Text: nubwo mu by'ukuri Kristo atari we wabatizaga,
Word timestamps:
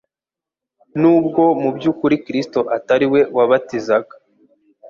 nubwo 0.99 1.43
mu 1.61 1.69
by'ukuri 1.75 2.15
Kristo 2.25 2.59
atari 2.77 3.05
we 3.13 3.21
wabatizaga, 3.37 4.15